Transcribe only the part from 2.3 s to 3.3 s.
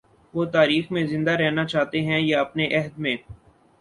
اپنے عہد میں؟